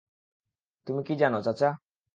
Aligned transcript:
তুমি 0.87 1.01
কি 1.07 1.13
জানো, 1.21 1.37
চাচা? 1.45 1.69